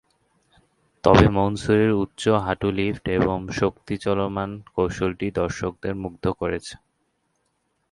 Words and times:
তবে 1.03 1.25
মনসুরের 1.37 1.91
উচ্চ 2.03 2.23
হাঁটু-লিফট 2.45 3.05
এবং 3.17 3.37
শক্তি 3.51 3.95
চলমান 3.97 4.49
কৌশলটি 4.75 5.27
দর্শকদের 5.39 5.93
মুগ্ধ 6.03 6.25
করেছে। 6.39 6.73